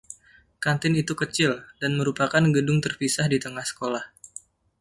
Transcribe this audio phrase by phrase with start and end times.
[0.63, 1.51] Kantin itu kecil,
[1.81, 4.01] dan merupakan gedung terpisah di tengah sekolah.